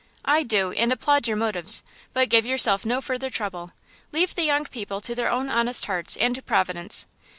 "I 0.25 0.41
do, 0.41 0.71
and 0.71 0.91
applaud 0.91 1.27
your 1.27 1.37
motives; 1.37 1.83
but 2.11 2.27
give 2.29 2.43
yourself 2.43 2.87
no 2.87 3.01
further 3.01 3.29
trouble! 3.29 3.71
Leave 4.11 4.33
the 4.33 4.41
young 4.41 4.65
people 4.65 4.99
to 4.99 5.13
their 5.13 5.29
own 5.29 5.47
honest 5.51 5.85
hearts 5.85 6.17
and 6.17 6.33
to 6.33 6.41
Providence. 6.41 7.05